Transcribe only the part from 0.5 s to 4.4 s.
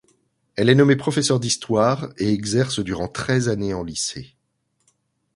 Elle est nommée professeur d'histoire et exerce durant treize années en lycée.